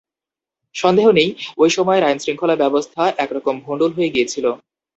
সন্দেহ 0.75 1.07
নেই, 1.11 1.29
ওই 1.57 1.69
সময়ের 1.69 2.03
আইনশৃঙ্খলা 2.03 2.55
ব্যবস্থা 2.55 3.01
একরকম 3.17 3.55
ভন্ডুল 3.65 3.91
হয়ে 3.93 4.13
গিয়েছিল। 4.15 4.45